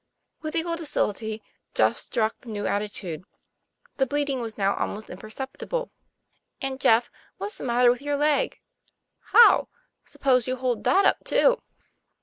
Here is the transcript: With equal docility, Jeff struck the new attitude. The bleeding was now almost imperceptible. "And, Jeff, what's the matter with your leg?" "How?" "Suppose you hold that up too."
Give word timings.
With 0.41 0.55
equal 0.55 0.77
docility, 0.77 1.43
Jeff 1.75 1.95
struck 1.99 2.35
the 2.41 2.49
new 2.49 2.65
attitude. 2.65 3.23
The 3.97 4.07
bleeding 4.07 4.41
was 4.41 4.57
now 4.57 4.73
almost 4.75 5.11
imperceptible. 5.11 5.91
"And, 6.59 6.81
Jeff, 6.81 7.11
what's 7.37 7.57
the 7.59 7.65
matter 7.65 7.91
with 7.91 8.01
your 8.01 8.17
leg?" 8.17 8.59
"How?" 9.25 9.69
"Suppose 10.03 10.47
you 10.47 10.55
hold 10.55 10.85
that 10.85 11.05
up 11.05 11.23
too." 11.23 11.61